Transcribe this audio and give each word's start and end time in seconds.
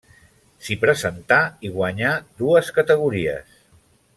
S'hi 0.67 0.77
presentà 0.85 1.37
i 1.69 1.71
guanyà 1.75 2.15
dues 2.43 2.73
categories. 2.79 3.57